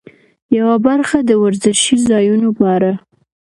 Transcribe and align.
یوه 0.57 0.75
برخه 0.87 1.17
د 1.23 1.31
وزرشي 1.41 1.95
ځایونو 2.09 2.49
په 2.57 2.65
اړه. 2.75 2.93